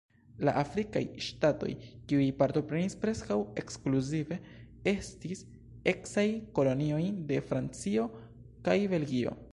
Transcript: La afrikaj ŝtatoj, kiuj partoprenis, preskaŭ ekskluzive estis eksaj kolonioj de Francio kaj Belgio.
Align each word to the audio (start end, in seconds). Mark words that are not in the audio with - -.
La 0.47 0.53
afrikaj 0.59 1.01
ŝtatoj, 1.25 1.69
kiuj 2.11 2.23
partoprenis, 2.39 2.95
preskaŭ 3.03 3.37
ekskluzive 3.63 4.39
estis 4.95 5.45
eksaj 5.95 6.27
kolonioj 6.59 7.03
de 7.33 7.43
Francio 7.53 8.11
kaj 8.69 8.81
Belgio. 8.97 9.41